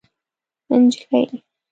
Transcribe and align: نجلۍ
نجلۍ 0.69 1.27